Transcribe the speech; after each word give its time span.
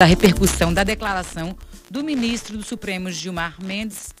da 0.00 0.06
repercussão 0.06 0.72
da 0.72 0.84
declaração 0.84 1.58
do 1.90 2.04
ministro 2.04 2.56
do 2.56 2.62
Supremo 2.62 3.10
Gilmar 3.10 3.60
Mendes, 3.60 4.14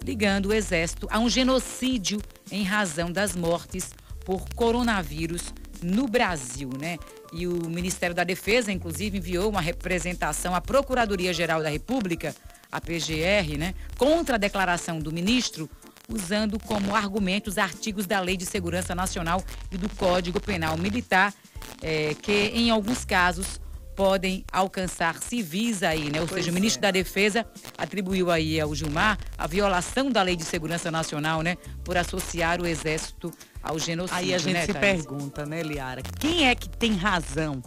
ligando 0.00 0.46
o 0.46 0.52
Exército 0.52 1.08
a 1.10 1.18
um 1.18 1.28
genocídio 1.28 2.22
em 2.48 2.62
razão 2.62 3.10
das 3.10 3.34
mortes 3.34 3.90
por 4.24 4.48
coronavírus 4.54 5.52
no 5.82 6.06
Brasil, 6.06 6.70
né? 6.80 6.96
E 7.32 7.44
o 7.48 7.68
Ministério 7.68 8.14
da 8.14 8.22
Defesa, 8.22 8.70
inclusive, 8.70 9.18
enviou 9.18 9.50
uma 9.50 9.60
representação 9.60 10.54
à 10.54 10.60
Procuradoria-Geral 10.60 11.60
da 11.60 11.70
República, 11.70 12.32
a 12.70 12.80
PGR, 12.80 13.58
né, 13.58 13.74
contra 13.98 14.36
a 14.36 14.38
declaração 14.38 15.00
do 15.00 15.10
ministro, 15.10 15.68
usando 16.08 16.56
como 16.60 16.94
argumentos 16.94 17.58
artigos 17.58 18.06
da 18.06 18.20
Lei 18.20 18.36
de 18.36 18.46
Segurança 18.46 18.94
Nacional 18.94 19.42
e 19.72 19.76
do 19.76 19.88
Código 19.88 20.40
Penal 20.40 20.78
Militar, 20.78 21.34
é, 21.82 22.14
que 22.14 22.52
em 22.54 22.70
alguns 22.70 23.04
casos 23.04 23.60
podem 23.96 24.44
alcançar 24.52 25.16
civis 25.16 25.82
aí, 25.82 26.10
né? 26.10 26.20
Ou 26.20 26.26
pois 26.26 26.40
seja, 26.40 26.50
o 26.50 26.54
ministro 26.54 26.80
é. 26.80 26.82
da 26.82 26.90
Defesa 26.90 27.46
atribuiu 27.78 28.30
aí 28.30 28.60
ao 28.60 28.74
Gilmar 28.74 29.18
a 29.38 29.46
violação 29.46 30.10
da 30.10 30.22
Lei 30.22 30.36
de 30.36 30.44
Segurança 30.44 30.90
Nacional, 30.90 31.40
né? 31.40 31.56
Por 31.82 31.96
associar 31.96 32.60
o 32.60 32.66
Exército 32.66 33.32
ao 33.62 33.78
genocídio. 33.78 34.18
Aí 34.18 34.34
a 34.34 34.38
gente 34.38 34.52
né, 34.52 34.66
se 34.66 34.74
pergunta, 34.74 35.46
né, 35.46 35.62
Liara? 35.62 36.02
Quem 36.20 36.46
é 36.46 36.54
que 36.54 36.68
tem 36.68 36.94
razão 36.94 37.62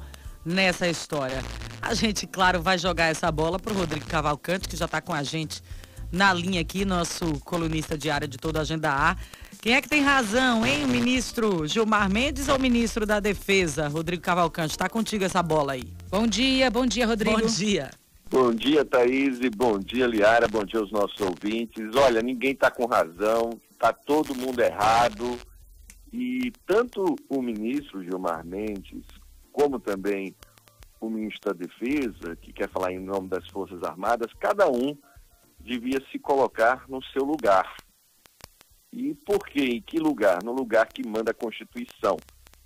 nessa 0.46 0.88
história? 0.88 1.44
A 1.82 1.94
gente, 1.96 2.28
claro, 2.28 2.62
vai 2.62 2.78
jogar 2.78 3.06
essa 3.06 3.32
bola 3.32 3.60
para 3.60 3.74
o 3.74 3.76
Rodrigo 3.76 4.06
Cavalcante, 4.06 4.70
que 4.70 4.78
já 4.78 4.86
está 4.86 5.02
com 5.02 5.14
a 5.14 5.24
gente 5.24 5.64
na 6.12 6.34
linha 6.34 6.62
aqui, 6.62 6.86
nosso 6.86 7.40
colunista 7.40 7.98
diário 7.98 8.28
de 8.28 8.38
toda 8.38 8.60
a 8.60 8.62
Agenda 8.62 8.92
A. 8.92 9.16
Quem 9.62 9.76
é 9.76 9.82
que 9.82 9.90
tem 9.90 10.02
razão, 10.02 10.66
hein? 10.66 10.86
O 10.86 10.88
ministro 10.88 11.68
Gilmar 11.68 12.10
Mendes 12.10 12.48
ou 12.48 12.56
o 12.56 12.62
ministro 12.62 13.06
da 13.06 13.20
Defesa, 13.20 13.90
Rodrigo 13.90 14.24
Cavalcante? 14.24 14.72
Está 14.72 14.88
contigo 14.88 15.26
essa 15.26 15.44
bola 15.44 15.74
aí. 15.74 15.84
Bom 16.10 16.26
dia, 16.26 16.72
bom 16.72 16.86
dia, 16.86 17.06
Rodrigo. 17.06 17.42
Bom 17.42 17.46
dia. 17.46 17.92
Bom 18.32 18.54
dia, 18.54 18.86
Thaís, 18.86 19.38
bom 19.58 19.78
dia, 19.78 20.08
Liara, 20.08 20.48
bom 20.48 20.64
dia 20.64 20.80
aos 20.80 20.90
nossos 20.94 21.20
ouvintes. 21.20 21.94
Olha, 21.94 22.22
ninguém 22.22 22.52
está 22.52 22.72
com 22.72 22.86
razão, 22.86 23.60
está 23.70 23.92
todo 23.92 24.34
mundo 24.34 24.62
errado. 24.62 25.38
E 26.14 26.54
tanto 26.66 27.18
o 27.28 27.42
ministro 27.42 28.02
Gilmar 28.02 28.46
Mendes, 28.46 29.04
como 29.52 29.78
também 29.78 30.34
o 31.02 31.10
ministro 31.10 31.54
da 31.54 31.66
Defesa, 31.66 32.34
que 32.38 32.54
quer 32.54 32.70
falar 32.70 32.94
em 32.94 33.00
nome 33.00 33.28
das 33.28 33.46
Forças 33.50 33.84
Armadas, 33.84 34.32
cada 34.40 34.70
um 34.70 34.98
devia 35.60 36.02
se 36.14 36.18
colocar 36.18 36.86
no 36.88 37.04
seu 37.04 37.26
lugar. 37.26 37.76
E 38.92 39.14
por 39.14 39.46
quê? 39.48 39.62
Em 39.62 39.82
que 39.82 40.00
lugar? 40.00 40.44
No 40.44 40.52
lugar 40.52 40.88
que 40.88 41.08
manda 41.08 41.32
a 41.32 41.34
Constituição. 41.34 42.18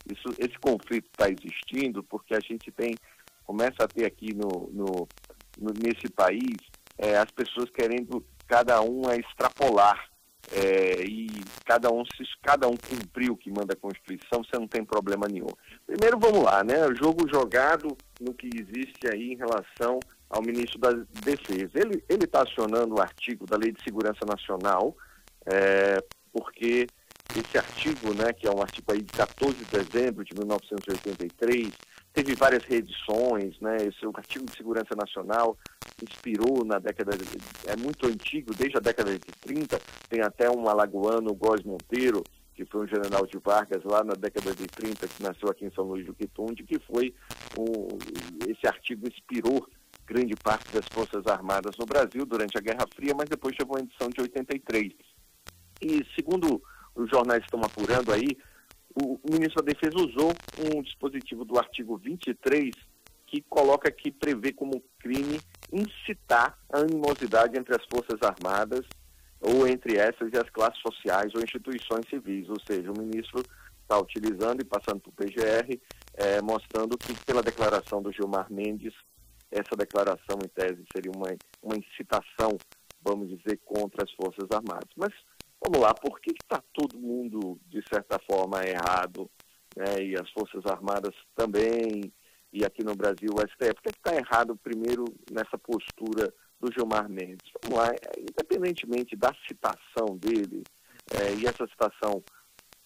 Isso, 0.09 0.29
esse 0.37 0.57
conflito 0.59 1.07
está 1.11 1.29
existindo 1.29 2.03
porque 2.03 2.33
a 2.33 2.39
gente 2.39 2.71
tem, 2.71 2.95
começa 3.45 3.83
a 3.83 3.87
ter 3.87 4.05
aqui 4.05 4.33
no, 4.33 4.69
no, 4.71 5.07
no 5.57 5.73
nesse 5.81 6.09
país 6.09 6.57
é, 6.97 7.17
as 7.17 7.31
pessoas 7.31 7.69
querendo 7.69 8.25
cada 8.47 8.81
um 8.81 9.07
a 9.07 9.15
extrapolar 9.15 10.09
é, 10.51 11.03
e 11.05 11.27
cada 11.65 11.89
um 11.89 12.03
se 12.05 12.23
cada 12.41 12.67
um 12.67 12.75
cumprir 12.75 13.31
o 13.31 13.37
que 13.37 13.49
manda 13.49 13.73
a 13.73 13.77
Constituição, 13.77 14.43
você 14.43 14.59
não 14.59 14.67
tem 14.67 14.83
problema 14.83 15.25
nenhum. 15.27 15.47
Primeiro 15.87 16.19
vamos 16.19 16.43
lá, 16.43 16.63
né? 16.63 16.85
O 16.85 16.95
jogo 16.95 17.27
jogado 17.29 17.97
no 18.19 18.33
que 18.33 18.49
existe 18.53 19.07
aí 19.09 19.31
em 19.31 19.37
relação 19.37 19.99
ao 20.29 20.41
ministro 20.41 20.79
da 20.79 20.91
Defesa. 21.23 21.71
Ele 21.75 22.25
está 22.25 22.43
acionando 22.43 22.95
o 22.95 23.01
artigo 23.01 23.45
da 23.45 23.57
Lei 23.57 23.71
de 23.71 23.81
Segurança 23.83 24.25
Nacional 24.25 24.95
é, 25.45 26.03
porque 26.63 26.87
esse 27.35 27.57
artigo, 27.57 28.13
né, 28.13 28.31
que 28.31 28.47
é 28.47 28.51
um 28.51 28.61
artigo 28.61 28.91
aí 28.91 29.01
de 29.01 29.11
14 29.11 29.57
de 29.57 29.65
dezembro 29.65 30.23
de 30.23 30.33
1983, 30.33 31.71
teve 32.13 32.35
várias 32.35 32.63
reedições, 32.63 33.59
né, 33.59 33.77
esse 33.77 34.05
artigo 34.13 34.45
de 34.45 34.55
segurança 34.55 34.95
nacional 34.95 35.57
inspirou 36.01 36.63
na 36.63 36.79
década, 36.79 37.17
de, 37.17 37.25
é 37.65 37.75
muito 37.75 38.07
antigo, 38.07 38.53
desde 38.53 38.77
a 38.77 38.79
década 38.79 39.11
de 39.11 39.19
30, 39.19 39.79
tem 40.09 40.21
até 40.21 40.49
um 40.49 40.69
alagoano, 40.69 41.33
Góes 41.33 41.63
Monteiro, 41.63 42.23
que 42.55 42.65
foi 42.65 42.85
um 42.85 42.87
general 42.87 43.25
de 43.25 43.37
Vargas 43.39 43.83
lá 43.83 44.03
na 44.03 44.13
década 44.13 44.53
de 44.53 44.67
30, 44.67 45.07
que 45.07 45.23
nasceu 45.23 45.49
aqui 45.49 45.65
em 45.65 45.71
São 45.71 45.85
Luís 45.85 46.05
do 46.05 46.13
Quitunde, 46.13 46.63
que 46.63 46.79
foi, 46.79 47.13
esse 48.47 48.67
artigo 48.67 49.07
inspirou 49.07 49.67
grande 50.05 50.35
parte 50.35 50.71
das 50.71 50.85
Forças 50.91 51.25
Armadas 51.25 51.75
no 51.79 51.85
Brasil 51.85 52.25
durante 52.25 52.57
a 52.57 52.61
Guerra 52.61 52.85
Fria, 52.93 53.13
mas 53.15 53.29
depois 53.29 53.55
chegou 53.55 53.77
a 53.77 53.79
edição 53.79 54.09
de 54.09 54.21
83. 54.21 54.93
E 55.83 56.05
segundo 56.15 56.61
os 56.95 57.09
jornais 57.09 57.43
estão 57.43 57.61
apurando 57.61 58.11
aí, 58.13 58.37
o 58.95 59.19
ministro 59.29 59.63
da 59.63 59.73
Defesa 59.73 59.97
usou 59.97 60.33
um 60.59 60.81
dispositivo 60.81 61.43
do 61.43 61.57
artigo 61.57 61.97
23 61.97 62.71
que 63.25 63.41
coloca 63.41 63.91
que 63.91 64.11
prevê 64.11 64.53
como 64.53 64.83
crime 64.99 65.41
incitar 65.71 66.57
a 66.71 66.79
animosidade 66.79 67.57
entre 67.57 67.75
as 67.75 67.83
Forças 67.91 68.19
Armadas 68.21 68.85
ou 69.41 69.67
entre 69.67 69.97
essas 69.97 70.31
e 70.31 70.37
as 70.37 70.49
classes 70.51 70.79
sociais 70.79 71.31
ou 71.35 71.41
instituições 71.41 72.07
civis. 72.07 72.47
Ou 72.47 72.57
seja, 72.65 72.91
o 72.91 72.97
ministro 72.97 73.43
está 73.81 73.99
utilizando 73.99 74.61
e 74.61 74.65
passando 74.65 75.01
para 75.01 75.09
o 75.09 75.13
PGR, 75.13 75.81
é, 76.13 76.41
mostrando 76.43 76.97
que 76.97 77.13
pela 77.25 77.41
declaração 77.41 78.01
do 78.01 78.11
Gilmar 78.11 78.51
Mendes, 78.51 78.93
essa 79.51 79.75
declaração 79.75 80.37
em 80.43 80.47
tese 80.47 80.85
seria 80.93 81.11
uma, 81.11 81.35
uma 81.61 81.75
incitação, 81.75 82.55
vamos 83.03 83.29
dizer, 83.29 83.59
contra 83.65 84.03
as 84.03 84.11
Forças 84.11 84.47
Armadas. 84.51 84.89
Mas 84.95 85.11
Vamos 85.65 85.79
lá, 85.79 85.93
por 85.93 86.19
que 86.19 86.31
está 86.31 86.61
todo 86.73 86.99
mundo, 86.99 87.57
de 87.67 87.81
certa 87.87 88.19
forma, 88.29 88.65
errado? 88.65 89.31
Né? 89.77 90.07
E 90.07 90.15
as 90.19 90.29
Forças 90.31 90.65
Armadas 90.65 91.15
também, 91.35 92.11
e 92.51 92.65
aqui 92.65 92.83
no 92.83 92.93
Brasil 92.93 93.29
o 93.33 93.39
STF, 93.39 93.73
por 93.75 93.81
que 93.83 93.97
está 93.97 94.13
errado 94.13 94.57
primeiro 94.57 95.05
nessa 95.31 95.57
postura 95.57 96.33
do 96.59 96.69
Gilmar 96.71 97.09
Mendes? 97.09 97.49
Vamos 97.63 97.79
lá, 97.79 97.87
é, 97.93 98.19
independentemente 98.19 99.15
da 99.15 99.33
citação 99.47 100.17
dele, 100.17 100.63
é, 101.11 101.33
e 101.35 101.45
essa 101.47 101.65
citação 101.65 102.21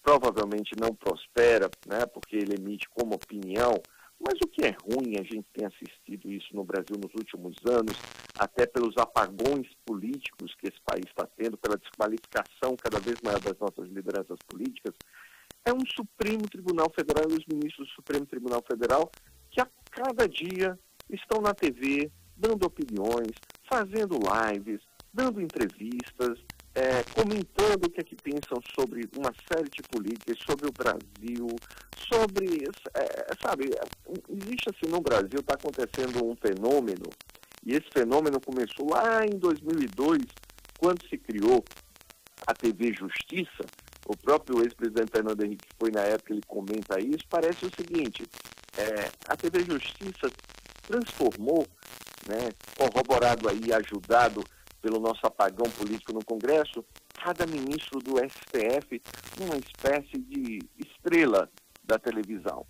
provavelmente 0.04 0.72
não 0.80 0.94
prospera, 0.94 1.70
né, 1.88 2.06
porque 2.06 2.36
ele 2.36 2.56
emite 2.60 2.88
como 2.90 3.16
opinião, 3.16 3.74
mas 4.20 4.36
o 4.44 4.48
que 4.48 4.66
é 4.66 4.76
ruim, 4.84 5.16
a 5.20 5.24
gente 5.24 5.46
tem 5.52 5.66
assistido 5.66 6.32
isso 6.32 6.56
no 6.56 6.64
Brasil 6.64 6.96
nos 6.96 7.14
últimos 7.16 7.56
anos, 7.66 7.98
até 8.38 8.68
pelos 8.68 8.96
apagões 8.98 9.68
políticos 9.98 10.56
que 10.60 10.68
esse 10.68 10.80
país 10.86 11.06
está 11.08 11.28
tendo, 11.36 11.58
pela 11.58 11.78
desqualificação 11.78 12.76
cada 12.78 13.00
vez 13.00 13.18
maior 13.24 13.40
das 13.40 13.58
nossas 13.58 13.90
lideranças 13.90 14.38
políticas, 14.48 14.94
é 15.66 15.74
um 15.74 15.86
Supremo 15.96 16.48
Tribunal 16.48 16.92
Federal 16.94 17.26
e 17.30 17.34
os 17.34 17.46
ministros 17.52 17.88
do 17.88 17.94
Supremo 17.96 18.26
Tribunal 18.26 18.64
Federal 18.70 19.10
que 19.50 19.60
a 19.60 19.68
cada 19.90 20.28
dia 20.30 20.78
estão 21.10 21.42
na 21.42 21.54
TV 21.54 22.12
dando 22.36 22.66
opiniões, 22.66 23.32
fazendo 23.70 24.20
lives, 24.20 24.82
dando 25.12 25.42
entrevistas, 25.42 26.38
é, 26.76 27.04
comentando 27.16 27.86
o 27.86 27.90
que 27.90 28.02
é 28.02 28.04
que 28.04 28.16
pensam 28.16 28.62
sobre 28.76 29.10
uma 29.18 29.34
série 29.52 29.70
de 29.70 29.82
políticas, 29.90 30.38
sobre 30.46 30.68
o 30.68 30.72
Brasil, 30.72 31.48
sobre, 32.08 32.70
é, 32.94 33.36
sabe, 33.42 33.72
existe 34.30 34.70
assim 34.70 34.92
no 34.92 35.02
Brasil, 35.02 35.40
está 35.40 35.56
acontecendo 35.56 36.24
um 36.24 36.36
fenômeno, 36.36 37.10
e 37.68 37.74
esse 37.74 37.90
fenômeno 37.92 38.40
começou 38.40 38.90
lá 38.90 39.26
em 39.26 39.38
2002, 39.38 40.22
quando 40.80 41.06
se 41.10 41.18
criou 41.18 41.66
a 42.48 42.54
TV 42.54 42.94
Justiça, 42.94 43.66
o 44.06 44.16
próprio 44.16 44.64
ex-presidente 44.64 45.12
Fernando 45.12 45.44
Henrique, 45.44 45.68
que 45.68 45.76
foi 45.78 45.92
na 45.92 46.00
época, 46.00 46.32
ele 46.32 46.42
comenta 46.48 46.98
isso, 46.98 47.26
parece 47.30 47.66
o 47.66 47.72
seguinte, 47.76 48.24
é, 48.78 49.12
a 49.28 49.36
TV 49.36 49.66
Justiça 49.66 50.32
transformou, 50.84 51.68
né, 52.26 52.52
corroborado 52.78 53.50
aí, 53.50 53.74
ajudado 53.74 54.42
pelo 54.82 55.02
nosso 55.02 55.28
apagão 55.28 55.70
político 55.72 56.14
no 56.14 56.24
Congresso, 56.24 56.86
cada 57.22 57.46
ministro 57.46 58.00
do 58.00 58.14
STF 58.18 59.02
uma 59.42 59.58
espécie 59.58 60.18
de 60.18 60.60
estrela 60.78 61.52
da 61.84 62.00
televisão. 62.00 62.66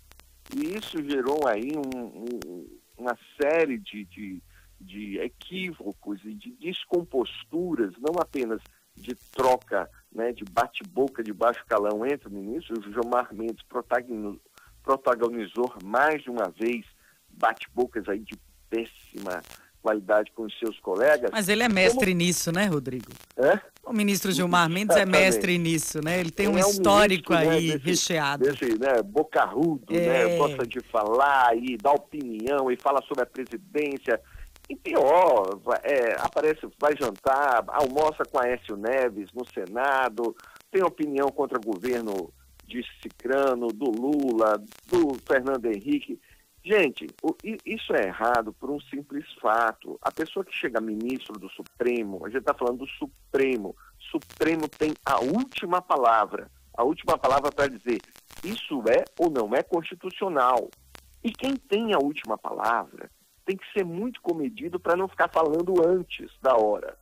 E 0.56 0.76
isso 0.76 0.96
gerou 1.08 1.46
aí 1.46 1.70
um, 1.76 2.24
um, 2.24 2.66
uma 2.96 3.16
série 3.40 3.78
de, 3.78 4.04
de, 4.06 4.42
de, 4.80 5.18
equívocos 5.18 6.20
e 6.24 6.34
de 6.34 6.52
descomposturas, 6.52 7.94
não 7.98 8.20
apenas 8.20 8.60
de 8.96 9.14
troca, 9.14 9.88
né, 10.12 10.32
de 10.32 10.44
bate-boca 10.44 11.22
de 11.22 11.32
baixo 11.32 11.64
calão 11.66 12.04
entre 12.04 12.28
ministros. 12.28 12.84
O 12.86 12.92
Gilmar 12.92 13.32
Mendes 13.32 13.64
protagonizou, 14.82 15.72
mais 15.84 16.22
de 16.22 16.30
uma 16.30 16.50
vez 16.50 16.84
bate-bocas 17.28 18.08
aí 18.08 18.20
de 18.20 18.36
péssima 18.68 19.42
qualidade 19.80 20.32
com 20.32 20.42
os 20.42 20.58
seus 20.58 20.78
colegas. 20.80 21.30
Mas 21.32 21.48
ele 21.48 21.62
é 21.62 21.68
mestre 21.68 22.10
Como... 22.10 22.18
nisso, 22.18 22.52
né, 22.52 22.66
Rodrigo? 22.66 23.10
É? 23.36 23.60
O 23.84 23.92
ministro 23.92 24.30
Gilmar 24.32 24.68
Mendes 24.68 24.96
é 24.96 25.06
mestre 25.06 25.56
nisso, 25.56 26.02
né? 26.02 26.20
Ele 26.20 26.30
tem 26.30 26.46
ele 26.46 26.56
um 26.56 26.58
é 26.58 26.60
histórico 26.60 27.32
ministro, 27.32 27.56
aí 27.56 27.68
né, 27.68 27.78
desse, 27.78 27.86
recheado. 27.86 28.44
Desse, 28.44 28.78
né, 28.78 29.02
bocarrudo, 29.02 29.94
né? 29.94 30.04
é. 30.04 30.28
né? 30.28 30.36
Gosta 30.36 30.66
de 30.66 30.80
falar 30.80 31.56
e 31.56 31.76
dar 31.76 31.92
opinião 31.92 32.70
e 32.70 32.76
fala 32.76 33.00
sobre 33.02 33.22
a 33.22 33.26
presidência. 33.26 34.20
E 34.68 34.76
pior, 34.76 35.58
é, 35.82 36.12
aparece, 36.20 36.68
vai 36.78 36.94
jantar, 36.94 37.64
almoça 37.68 38.22
com 38.24 38.38
Aécio 38.38 38.76
Neves 38.76 39.32
no 39.32 39.46
Senado, 39.46 40.36
tem 40.70 40.82
opinião 40.82 41.28
contra 41.28 41.58
o 41.58 41.64
governo 41.64 42.30
de 42.66 42.84
Cicrano, 43.02 43.68
do 43.68 43.90
Lula, 43.90 44.62
do 44.88 45.14
Fernando 45.26 45.64
Henrique. 45.64 46.20
Gente, 46.62 47.06
isso 47.64 47.94
é 47.94 48.08
errado 48.08 48.52
por 48.52 48.70
um 48.70 48.78
simples 48.78 49.24
fato. 49.40 49.98
A 50.02 50.12
pessoa 50.12 50.44
que 50.44 50.54
chega 50.54 50.82
ministro 50.82 51.38
do 51.38 51.48
Supremo, 51.48 52.26
a 52.26 52.28
gente 52.28 52.40
está 52.40 52.52
falando 52.52 52.80
do 52.80 52.88
Supremo. 52.88 53.74
Supremo 54.10 54.68
tem 54.68 54.92
a 55.06 55.18
última 55.18 55.80
palavra. 55.80 56.50
A 56.76 56.84
última 56.84 57.16
palavra 57.16 57.50
para 57.50 57.68
dizer 57.68 58.02
isso 58.44 58.82
é 58.86 59.02
ou 59.18 59.30
não 59.30 59.54
é 59.54 59.62
constitucional. 59.62 60.68
E 61.24 61.32
quem 61.32 61.56
tem 61.56 61.94
a 61.94 61.98
última 61.98 62.36
palavra 62.36 63.10
tem 63.48 63.56
que 63.56 63.72
ser 63.72 63.82
muito 63.82 64.20
comedido 64.20 64.78
para 64.78 64.94
não 64.94 65.08
ficar 65.08 65.30
falando 65.32 65.72
antes 65.88 66.30
da 66.42 66.54
hora. 66.54 66.98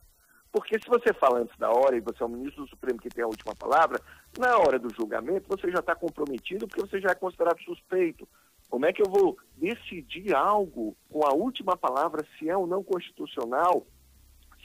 Porque 0.49 0.79
se 0.79 0.87
você 0.87 1.13
fala 1.13 1.41
antes 1.41 1.57
da 1.57 1.69
hora 1.69 1.97
e 1.97 1.99
você 1.99 2.23
é 2.23 2.25
o 2.25 2.29
ministro 2.29 2.63
do 2.63 2.69
Supremo 2.69 3.01
que 3.01 3.09
tem 3.09 3.21
a 3.21 3.27
última 3.27 3.53
palavra, 3.53 4.01
na 4.39 4.57
hora 4.57 4.79
do 4.79 4.87
julgamento 4.95 5.45
você 5.49 5.69
já 5.69 5.79
está 5.79 5.93
comprometido 5.93 6.65
porque 6.65 6.79
você 6.79 7.01
já 7.01 7.09
é 7.09 7.15
considerado 7.15 7.61
suspeito. 7.63 8.25
Como 8.69 8.85
é 8.85 8.93
que 8.93 9.01
eu 9.01 9.09
vou 9.09 9.37
decidir 9.57 10.33
algo 10.33 10.95
com 11.09 11.27
a 11.27 11.33
última 11.33 11.75
palavra 11.75 12.25
se 12.39 12.49
é 12.49 12.55
ou 12.55 12.65
não 12.65 12.81
constitucional? 12.81 13.85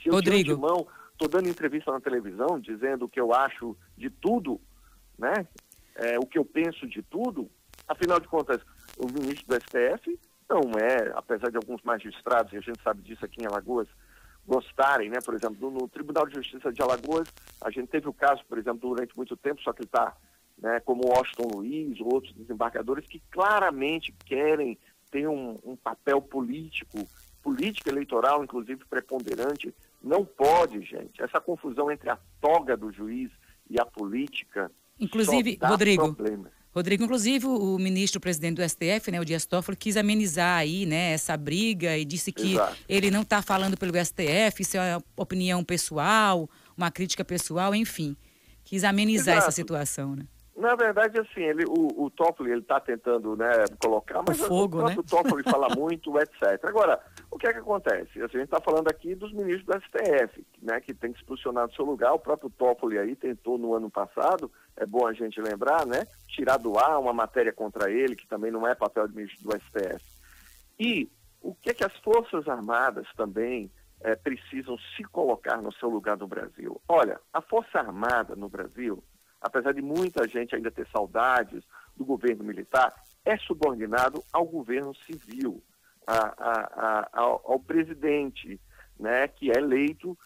Se 0.01 0.07
eu 0.07 0.13
Rodrigo. 0.13 0.55
de 0.55 0.61
mão 0.61 0.87
estou 1.11 1.27
dando 1.27 1.49
entrevista 1.49 1.91
na 1.91 1.99
televisão 1.99 2.61
dizendo 2.61 3.05
o 3.05 3.09
que 3.09 3.19
eu 3.19 3.33
acho 3.33 3.75
de 3.97 4.09
tudo, 4.09 4.59
né? 5.19 5.45
É, 5.95 6.17
o 6.17 6.25
que 6.25 6.39
eu 6.39 6.45
penso 6.45 6.87
de 6.87 7.01
tudo, 7.03 7.51
afinal 7.89 8.21
de 8.21 8.27
contas, 8.29 8.61
o 8.97 9.05
ministro 9.05 9.45
do 9.47 9.55
STF 9.55 10.17
não 10.53 10.71
é, 10.79 11.11
apesar 11.15 11.49
de 11.49 11.57
alguns 11.57 11.81
magistrados, 11.81 12.53
e 12.53 12.57
a 12.57 12.61
gente 12.61 12.81
sabe 12.83 13.01
disso 13.01 13.25
aqui 13.25 13.41
em 13.41 13.45
Alagoas, 13.45 13.87
gostarem, 14.45 15.09
né? 15.09 15.17
Por 15.23 15.33
exemplo, 15.33 15.57
no, 15.59 15.79
no 15.79 15.87
Tribunal 15.87 16.27
de 16.27 16.35
Justiça 16.35 16.71
de 16.71 16.81
Alagoas, 16.81 17.27
a 17.61 17.71
gente 17.71 17.87
teve 17.87 18.07
o 18.07 18.13
caso, 18.13 18.43
por 18.47 18.57
exemplo, 18.57 18.89
durante 18.89 19.15
muito 19.15 19.35
tempo, 19.37 19.61
só 19.61 19.73
que 19.73 19.81
ele 19.81 19.87
está 19.87 20.15
né, 20.57 20.79
como 20.81 21.07
Washington 21.07 21.49
Luiz, 21.55 21.99
outros 22.01 22.33
desembargadores 22.33 23.07
que 23.07 23.21
claramente 23.31 24.13
querem 24.25 24.77
ter 25.11 25.27
um, 25.27 25.59
um 25.63 25.75
papel 25.75 26.21
político, 26.21 27.07
política 27.41 27.89
eleitoral, 27.89 28.43
inclusive 28.43 28.83
preponderante. 28.85 29.73
Não 30.01 30.25
pode, 30.25 30.81
gente. 30.81 31.21
Essa 31.21 31.39
confusão 31.39 31.91
entre 31.91 32.09
a 32.09 32.17
toga 32.41 32.75
do 32.75 32.91
juiz 32.91 33.31
e 33.69 33.79
a 33.79 33.85
política. 33.85 34.71
Inclusive, 34.99 35.57
Rodrigo. 35.61 36.13
Problemas. 36.13 36.62
Rodrigo, 36.73 37.03
inclusive 37.03 37.45
o 37.45 37.77
ministro 37.77 38.19
presidente 38.19 38.55
do 38.55 38.67
STF, 38.67 39.11
né, 39.11 39.21
o 39.21 39.25
Dias 39.25 39.45
Toffoli, 39.45 39.77
quis 39.77 39.95
amenizar 39.95 40.57
aí, 40.57 40.85
né, 40.87 41.11
essa 41.11 41.37
briga 41.37 41.95
e 41.95 42.03
disse 42.03 42.31
que 42.31 42.53
Exato. 42.53 42.77
ele 42.89 43.11
não 43.11 43.21
está 43.21 43.41
falando 43.43 43.77
pelo 43.77 43.93
STF, 44.03 44.61
isso 44.61 44.77
é 44.77 44.97
uma 44.97 45.03
opinião 45.15 45.63
pessoal, 45.63 46.49
uma 46.75 46.89
crítica 46.89 47.23
pessoal, 47.23 47.75
enfim. 47.75 48.17
Quis 48.63 48.83
amenizar 48.83 49.35
Exato. 49.35 49.49
essa 49.49 49.51
situação, 49.51 50.15
né? 50.15 50.25
Na 50.55 50.75
verdade, 50.75 51.19
assim, 51.19 51.41
ele, 51.41 51.65
o, 51.65 52.03
o 52.03 52.09
Toffoli 52.11 52.51
ele 52.51 52.61
está 52.61 52.79
tentando 52.79 53.35
né, 53.35 53.65
colocar, 53.81 54.21
mas 54.27 54.39
o, 54.39 54.47
fogo, 54.47 54.81
o 54.81 54.87
né? 54.87 54.95
Toffoli 55.09 55.41
fala 55.43 55.67
muito, 55.75 56.15
etc. 56.21 56.63
Agora, 56.63 57.03
o 57.31 57.39
que 57.39 57.47
é 57.47 57.53
que 57.53 57.59
acontece? 57.59 58.21
Assim, 58.21 58.37
a 58.37 58.39
gente 58.39 58.43
está 58.43 58.61
falando 58.61 58.87
aqui 58.87 59.15
dos 59.15 59.33
ministros 59.33 59.65
do 59.65 59.81
STF, 59.81 60.45
né, 60.61 60.79
que 60.79 60.93
tem 60.93 61.11
que 61.11 61.19
se 61.19 61.25
posicionar 61.25 61.67
no 61.67 61.73
seu 61.73 61.83
lugar. 61.83 62.13
O 62.13 62.19
próprio 62.19 62.51
Toffoli 62.51 62.99
aí 62.99 63.15
tentou 63.15 63.57
no 63.57 63.73
ano 63.73 63.89
passado, 63.89 64.51
é 64.77 64.85
bom 64.85 65.07
a 65.07 65.13
gente 65.13 65.41
lembrar, 65.41 65.87
né, 65.87 66.05
tirar 66.27 66.57
do 66.57 66.77
ar 66.77 66.99
uma 66.99 67.13
matéria 67.13 67.51
contra 67.51 67.89
ele, 67.89 68.15
que 68.15 68.27
também 68.27 68.51
não 68.51 68.67
é 68.67 68.75
papel 68.75 69.07
de 69.07 69.15
ministro 69.15 69.49
do 69.49 69.57
STF. 69.57 70.05
E 70.79 71.09
o 71.41 71.55
que 71.55 71.71
é 71.71 71.73
que 71.73 71.83
as 71.83 71.95
Forças 71.97 72.47
Armadas 72.47 73.07
também 73.17 73.71
é, 74.01 74.15
precisam 74.15 74.77
se 74.95 75.03
colocar 75.05 75.61
no 75.63 75.73
seu 75.73 75.89
lugar 75.89 76.15
no 76.15 76.27
Brasil? 76.27 76.79
Olha, 76.87 77.19
a 77.33 77.41
Força 77.41 77.79
Armada 77.79 78.35
no 78.35 78.49
Brasil 78.49 79.03
apesar 79.43 79.73
de 79.73 79.81
muita 79.81 80.25
gente 80.27 80.55
ainda 80.55 80.71
ter 80.71 80.87
saudades 80.87 81.63
do 81.95 82.05
governo 82.05 82.45
militar, 82.45 82.93
é 83.25 83.37
subordinado 83.37 84.23
ao 84.31 84.45
governo 84.45 84.95
civil, 84.95 85.61
a, 86.07 86.17
a, 86.17 86.61
a, 86.61 87.09
ao, 87.13 87.51
ao, 87.51 87.59
presidente, 87.59 88.59
né, 88.99 89.27
que 89.27 89.51
é 89.51 89.57
eleito 89.57 90.17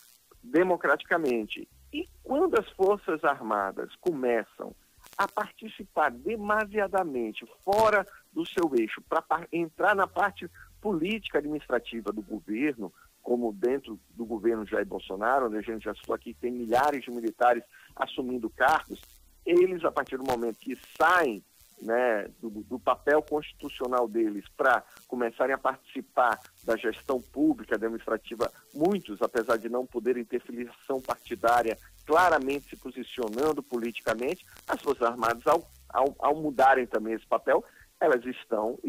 democraticamente. 0.41 1.67
E 1.91 2.07
quando 2.23 2.59
as 2.59 2.69
Forças 2.69 3.23
Armadas 3.23 3.95
começam 3.99 4.73
a 5.17 5.27
participar 5.27 6.11
demasiadamente 6.11 7.45
fora 7.65 8.05
do 8.31 8.45
seu 8.45 8.71
eixo, 8.75 9.01
para 9.01 9.47
entrar 9.51 9.95
na 9.95 10.07
parte 10.07 10.49
política 10.79 11.39
administrativa 11.39 12.11
do 12.11 12.21
governo, 12.21 12.93
como 13.27 13.51
dentro 13.51 13.99
do 14.15 14.25
governo 14.25 14.65
Jair 14.65 14.85
Bolsonaro, 14.85 15.47
onde 15.47 15.57
a 15.57 15.61
gente 15.61 15.83
já 15.83 15.91
estou 15.91 16.15
aqui, 16.15 16.33
tem 16.33 16.49
milhares 16.49 17.03
de 17.03 17.11
militares 17.11 17.61
assumindo 17.93 18.49
cargos, 18.49 19.01
eles, 19.45 19.83
a 19.83 19.91
partir 19.91 20.15
do 20.15 20.23
momento 20.23 20.57
que 20.59 20.77
saem 20.97 21.43
né, 21.81 22.29
do, 22.39 22.49
do, 22.49 22.79
papel 22.79 23.21
constitucional 23.21 24.07
deles 24.07 24.45
para 24.55 24.81
começarem 25.09 25.53
a 25.53 25.57
participar 25.57 26.39
da 26.63 26.77
gestão 26.77 27.21
pública 27.21 27.75
administrativa, 27.75 28.49
muitos, 28.73 29.21
apesar 29.21 29.57
de 29.57 29.67
não 29.67 29.85
poderem 29.85 30.23
ter 30.23 30.39
filiação 30.39 31.01
partidária, 31.01 31.77
claramente 32.05 32.69
se 32.69 32.77
posicionando 32.77 33.61
politicamente, 33.61 34.45
as 34.65 34.81
Forças 34.81 35.05
Armadas, 35.05 35.45
ao, 35.45 35.69
ao, 35.89 36.15
ao 36.19 36.35
mudarem 36.37 36.87
também 36.87 37.13
esse 37.13 37.27
papel, 37.27 37.61
elas 37.99 38.25
estão 38.25 38.79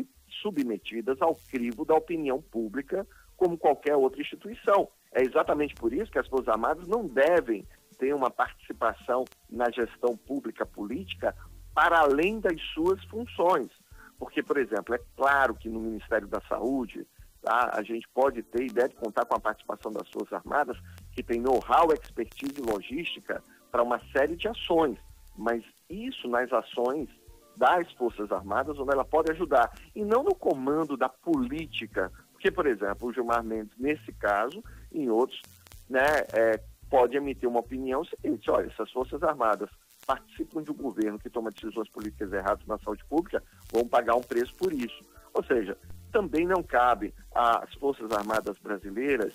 submetidas 0.40 1.20
ao 1.20 1.34
crivo 1.50 1.84
da 1.84 1.96
opinião 1.96 2.40
pública 2.40 3.04
como 3.38 3.56
qualquer 3.56 3.96
outra 3.96 4.20
instituição. 4.20 4.88
É 5.12 5.22
exatamente 5.22 5.74
por 5.74 5.94
isso 5.94 6.12
que 6.12 6.18
as 6.18 6.26
Forças 6.26 6.48
Armadas 6.48 6.86
não 6.86 7.06
devem 7.06 7.64
ter 7.98 8.14
uma 8.14 8.30
participação 8.30 9.24
na 9.48 9.70
gestão 9.70 10.16
pública 10.16 10.66
política 10.66 11.34
para 11.74 12.00
além 12.00 12.40
das 12.40 12.60
suas 12.74 13.02
funções. 13.04 13.70
Porque, 14.18 14.42
por 14.42 14.58
exemplo, 14.58 14.94
é 14.94 15.00
claro 15.16 15.54
que 15.54 15.68
no 15.68 15.80
Ministério 15.80 16.26
da 16.26 16.40
Saúde 16.42 17.06
tá, 17.40 17.70
a 17.74 17.82
gente 17.82 18.06
pode 18.08 18.42
ter 18.42 18.64
e 18.64 18.72
deve 18.72 18.94
contar 18.94 19.24
com 19.24 19.36
a 19.36 19.40
participação 19.40 19.92
das 19.92 20.08
Forças 20.10 20.32
Armadas, 20.32 20.76
que 21.12 21.22
tem 21.22 21.40
know-how, 21.40 21.92
expertise 21.92 22.54
e 22.58 22.70
logística 22.70 23.42
para 23.70 23.82
uma 23.82 24.00
série 24.12 24.36
de 24.36 24.48
ações. 24.48 24.98
Mas 25.36 25.62
isso 25.88 26.28
nas 26.28 26.52
ações 26.52 27.08
das 27.56 27.90
Forças 27.92 28.30
Armadas, 28.30 28.78
onde 28.78 28.92
ela 28.92 29.04
pode 29.04 29.32
ajudar, 29.32 29.72
e 29.94 30.04
não 30.04 30.22
no 30.22 30.34
comando 30.34 30.96
da 30.96 31.08
política 31.08 32.10
porque, 32.38 32.52
por 32.52 32.68
exemplo, 32.68 33.08
o 33.08 33.12
Gilmar 33.12 33.42
Mendes, 33.42 33.76
nesse 33.76 34.12
caso, 34.12 34.62
em 34.92 35.10
outros, 35.10 35.42
né, 35.90 36.22
é, 36.32 36.60
pode 36.88 37.16
emitir 37.16 37.48
uma 37.48 37.58
opinião 37.58 38.04
seguinte, 38.04 38.48
olha, 38.48 38.72
se 38.72 38.80
as 38.80 38.92
Forças 38.92 39.20
Armadas 39.24 39.68
participam 40.06 40.62
de 40.62 40.70
um 40.70 40.74
governo 40.74 41.18
que 41.18 41.28
toma 41.28 41.50
decisões 41.50 41.88
políticas 41.88 42.32
erradas 42.32 42.64
na 42.64 42.78
saúde 42.78 43.04
pública, 43.06 43.42
vão 43.72 43.88
pagar 43.88 44.14
um 44.14 44.20
preço 44.20 44.54
por 44.54 44.72
isso. 44.72 45.02
Ou 45.34 45.42
seja, 45.42 45.76
também 46.12 46.46
não 46.46 46.62
cabe 46.62 47.12
às 47.34 47.74
Forças 47.74 48.08
Armadas 48.12 48.56
brasileiras 48.58 49.34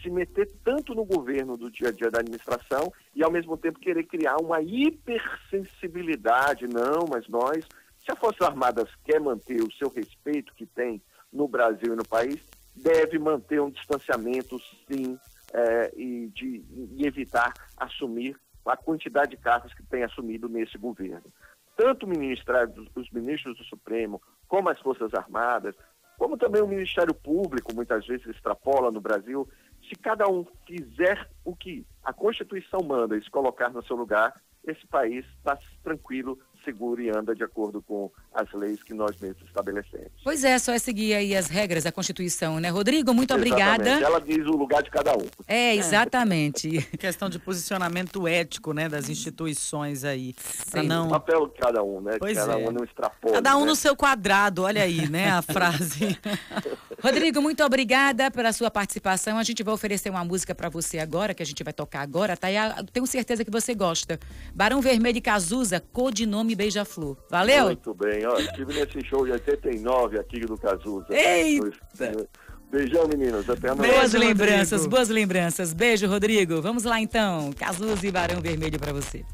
se 0.00 0.08
meter 0.08 0.48
tanto 0.62 0.94
no 0.94 1.04
governo 1.04 1.56
do 1.56 1.68
dia 1.68 1.88
a 1.88 1.92
dia 1.92 2.12
da 2.12 2.20
administração 2.20 2.92
e, 3.12 3.24
ao 3.24 3.30
mesmo 3.30 3.56
tempo, 3.56 3.80
querer 3.80 4.04
criar 4.04 4.36
uma 4.36 4.62
hipersensibilidade. 4.62 6.68
Não, 6.68 7.06
mas 7.10 7.26
nós, 7.26 7.66
se 7.98 8.12
as 8.12 8.18
Forças 8.20 8.46
Armadas 8.46 8.88
quer 9.04 9.20
manter 9.20 9.64
o 9.64 9.72
seu 9.72 9.88
respeito 9.88 10.54
que 10.54 10.64
tem 10.64 11.02
no 11.36 11.46
Brasil 11.46 11.92
e 11.92 11.96
no 11.96 12.06
país, 12.06 12.40
deve 12.74 13.18
manter 13.18 13.60
um 13.60 13.70
distanciamento, 13.70 14.58
sim, 14.90 15.18
é, 15.52 15.92
e, 15.96 16.28
de, 16.28 16.64
e 16.96 17.06
evitar 17.06 17.52
assumir 17.76 18.36
a 18.64 18.76
quantidade 18.76 19.30
de 19.30 19.36
cargos 19.36 19.72
que 19.72 19.82
tem 19.84 20.02
assumido 20.02 20.48
nesse 20.48 20.76
governo. 20.76 21.32
Tanto 21.76 22.06
os 22.06 23.10
ministros 23.10 23.56
do 23.56 23.64
Supremo, 23.64 24.20
como 24.48 24.68
as 24.68 24.80
Forças 24.80 25.14
Armadas, 25.14 25.74
como 26.18 26.36
também 26.36 26.62
o 26.62 26.66
Ministério 26.66 27.14
Público, 27.14 27.74
muitas 27.74 28.06
vezes 28.06 28.26
extrapola 28.26 28.90
no 28.90 29.00
Brasil, 29.00 29.46
se 29.88 29.94
cada 29.94 30.26
um 30.26 30.44
fizer 30.66 31.28
o 31.44 31.54
que 31.54 31.86
a 32.02 32.12
Constituição 32.12 32.80
manda 32.80 33.16
e 33.16 33.22
se 33.22 33.30
colocar 33.30 33.68
no 33.68 33.84
seu 33.84 33.94
lugar, 33.94 34.34
esse 34.66 34.84
país 34.86 35.24
está 35.36 35.56
tranquilo, 35.84 36.38
seguro 36.66 37.00
e 37.00 37.08
anda 37.08 37.34
de 37.34 37.44
acordo 37.44 37.80
com 37.80 38.10
as 38.34 38.52
leis 38.52 38.82
que 38.82 38.92
nós 38.92 39.16
mesmos 39.20 39.44
estabelecemos. 39.46 40.10
Pois 40.24 40.42
é, 40.42 40.58
só 40.58 40.72
é 40.72 40.78
seguir 40.78 41.14
aí 41.14 41.36
as 41.36 41.46
regras 41.46 41.84
da 41.84 41.92
Constituição, 41.92 42.58
né? 42.58 42.68
Rodrigo, 42.68 43.14
muito 43.14 43.32
exatamente. 43.32 43.52
obrigada. 43.52 44.04
Ela 44.04 44.20
diz 44.20 44.44
o 44.46 44.56
lugar 44.56 44.82
de 44.82 44.90
cada 44.90 45.12
um. 45.12 45.26
É, 45.46 45.74
exatamente. 45.74 46.66
É. 46.92 46.96
Questão 46.96 47.28
de 47.28 47.38
posicionamento 47.38 48.26
ético, 48.26 48.72
né, 48.72 48.88
das 48.88 49.08
instituições 49.08 50.04
aí. 50.04 50.34
Sim, 50.38 50.86
não... 50.86 51.06
o 51.06 51.10
papel 51.10 51.46
de 51.46 51.54
cada 51.54 51.82
um, 51.82 52.00
né? 52.00 52.16
Pois 52.18 52.36
cada 52.36 52.58
é. 52.58 52.68
um 52.68 52.70
não 52.70 52.84
extrapola. 52.84 53.34
Cada 53.34 53.56
um 53.56 53.60
né? 53.60 53.66
no 53.66 53.76
seu 53.76 53.94
quadrado, 53.94 54.62
olha 54.62 54.82
aí, 54.82 55.08
né, 55.08 55.30
a 55.30 55.42
frase. 55.42 56.18
Rodrigo, 57.02 57.40
muito 57.40 57.62
obrigada 57.62 58.30
pela 58.30 58.52
sua 58.52 58.70
participação. 58.70 59.38
A 59.38 59.42
gente 59.42 59.62
vai 59.62 59.74
oferecer 59.74 60.10
uma 60.10 60.24
música 60.24 60.54
para 60.54 60.68
você 60.68 60.98
agora, 60.98 61.34
que 61.34 61.42
a 61.42 61.46
gente 61.46 61.62
vai 61.62 61.72
tocar 61.72 62.00
agora, 62.00 62.36
tá? 62.36 62.50
E 62.50 62.56
tenho 62.92 63.06
certeza 63.06 63.44
que 63.44 63.50
você 63.50 63.74
gosta. 63.74 64.18
Barão 64.54 64.80
Vermelho 64.80 65.18
e 65.18 65.20
Cazuza, 65.20 65.80
codinome 65.92 66.54
Beija-Flor. 66.56 67.16
Valeu? 67.30 67.66
Muito 67.66 67.94
bem, 67.94 68.26
ó, 68.26 68.38
estive 68.38 68.74
nesse 68.74 69.06
show 69.06 69.24
de 69.24 69.32
89 69.32 70.18
aqui 70.18 70.40
do 70.40 70.56
Cazuza. 70.56 71.06
Eita! 71.10 72.26
Beijão, 72.70 73.06
meninos. 73.06 73.48
Até 73.48 73.70
amanhã. 73.70 73.92
Boas 73.92 74.12
lembranças, 74.12 74.86
boas 74.86 75.08
lembranças. 75.08 75.72
Beijo, 75.72 76.08
Rodrigo. 76.08 76.60
Vamos 76.60 76.84
lá 76.84 77.00
então. 77.00 77.52
Cazuza 77.52 78.06
e 78.06 78.10
Barão 78.10 78.40
Vermelho 78.40 78.78
para 78.78 78.92
você. 78.92 79.24